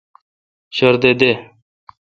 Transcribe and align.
شردہ 0.75 1.11
دے۔ 1.19 1.31